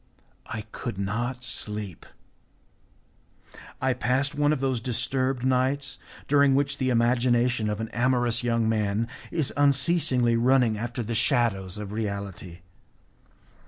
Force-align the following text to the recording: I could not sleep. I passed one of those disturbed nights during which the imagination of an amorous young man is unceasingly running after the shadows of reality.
I 0.47 0.61
could 0.71 0.97
not 0.97 1.43
sleep. 1.43 2.07
I 3.79 3.93
passed 3.93 4.33
one 4.33 4.51
of 4.51 4.59
those 4.59 4.81
disturbed 4.81 5.43
nights 5.45 5.99
during 6.27 6.55
which 6.55 6.79
the 6.79 6.89
imagination 6.89 7.69
of 7.69 7.79
an 7.79 7.89
amorous 7.89 8.43
young 8.43 8.67
man 8.67 9.07
is 9.29 9.53
unceasingly 9.55 10.35
running 10.37 10.75
after 10.75 11.03
the 11.03 11.13
shadows 11.13 11.77
of 11.77 11.91
reality. 11.91 12.61